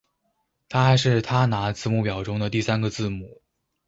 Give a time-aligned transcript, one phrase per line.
[0.67, 3.43] 它还是它拿字母表中的第三个字母。